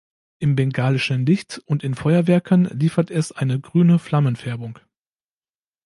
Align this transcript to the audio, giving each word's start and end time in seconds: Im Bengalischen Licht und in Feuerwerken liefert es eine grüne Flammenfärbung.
Im 0.39 0.55
Bengalischen 0.55 1.27
Licht 1.27 1.61
und 1.67 1.83
in 1.83 1.93
Feuerwerken 1.93 2.65
liefert 2.69 3.11
es 3.11 3.31
eine 3.31 3.59
grüne 3.59 3.99
Flammenfärbung. 3.99 4.79